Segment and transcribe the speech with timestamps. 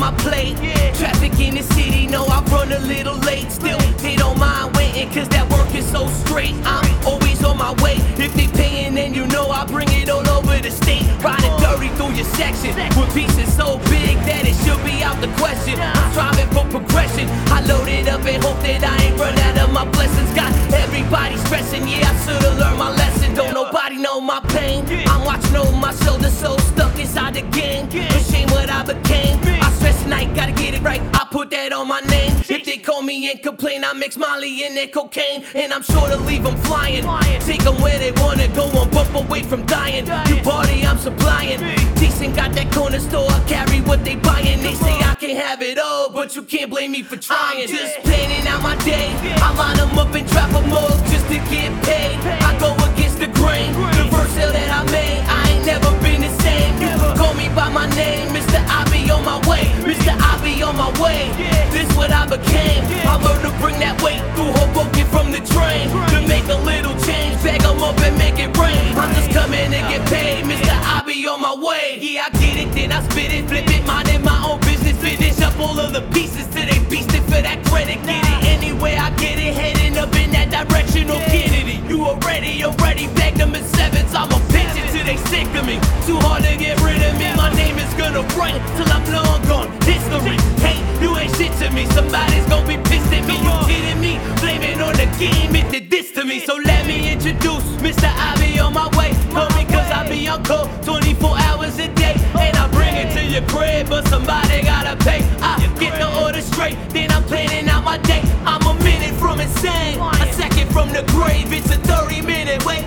[0.00, 0.56] my plate.
[0.62, 0.92] Yeah.
[0.94, 3.52] Traffic in the city, know I run a little late.
[3.52, 6.54] Still, they don't mind waiting, cause that work is so straight.
[6.64, 7.96] I'm always on my way.
[8.16, 11.04] If they paying, then you know I bring it all over the state.
[11.22, 12.72] Riding dirty through your section.
[12.98, 15.78] With pieces so big that it should be out the question.
[15.78, 17.28] I'm striving for progression.
[17.52, 20.32] I load it up and hope that I ain't run out of my blessings.
[20.34, 23.34] Got everybody stressing, yeah, I should've learned my lesson.
[23.34, 24.86] Don't nobody know my pain.
[25.08, 27.88] I'm watching over my shoulder, so stuck inside the game.
[28.16, 29.49] Ashamed what I became.
[30.10, 31.00] Night, gotta get it right.
[31.14, 32.32] I put that on my name.
[32.48, 35.44] If they call me and complain, I mix Molly and that cocaine.
[35.54, 37.04] And I'm sure to leave them flying.
[37.42, 40.06] Take them where they wanna go, one bump away from dying.
[40.26, 41.60] You party, I'm supplying.
[41.94, 44.60] Decent got that corner store, I carry what they buying.
[44.62, 47.68] They say I can't have it all, but you can't blame me for trying.
[47.68, 49.14] Just planning out my day.
[49.40, 52.18] I line them up and drop them all just to get paid.
[52.42, 52.79] I go
[62.30, 65.90] This what I learned to bring that weight through Hoboken from the train.
[66.14, 68.94] To make a little change, bag 'em up and make it rain.
[68.94, 70.70] I'm just coming and get paid, Mr.
[70.70, 71.98] I be on my way.
[72.00, 74.96] Yeah, I get it, then I spit it, flip it, minding my own business.
[75.02, 77.98] Finish up all of the pieces till they beastin' for that credit.
[78.06, 81.10] Get it anywhere I get it, heading up in that direction.
[81.10, 84.14] Or Kennedy, you already, already bagged them in sevens.
[84.14, 85.80] I'ma pinch it till they sick of me.
[86.06, 87.26] Too hard to get rid of me.
[87.34, 89.68] My name is gonna run till I'm long gone.
[89.82, 90.38] History,
[91.70, 91.86] to me.
[91.86, 93.36] Somebody's gonna be pissed at me.
[93.38, 94.18] You kidding me?
[94.40, 96.40] Blame it on the game, it did this to me.
[96.40, 98.08] So let me introduce Mr.
[98.08, 99.12] I be on my way.
[99.32, 102.16] Call me cause I be on call 24 hours a day.
[102.38, 105.22] And I bring it to your crib, but somebody gotta pay.
[105.40, 108.22] I get the order straight, then I'm planning out my day.
[108.44, 111.52] I'm a minute from insane, a second from the grave.
[111.52, 112.84] It's a 30 minute wait.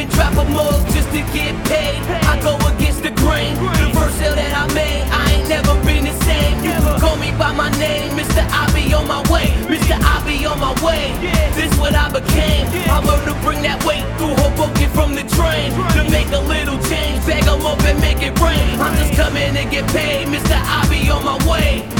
[0.00, 2.00] even drop a mug just to get paid.
[2.24, 3.54] I go against the grain.
[3.56, 6.56] The first sale that I made, I ain't never been the same.
[6.64, 8.40] You can call me by my name, Mr.
[8.48, 9.98] I be on my way, Mr.
[10.00, 11.12] I be on my way.
[11.54, 12.66] This what I became.
[12.88, 16.78] I learned to bring that weight through Hoboken from the train to make a little
[16.88, 17.20] change.
[17.26, 18.80] Bag 'em up and make it rain.
[18.80, 20.56] I'm just coming to get paid, Mr.
[20.56, 21.99] I be on my way.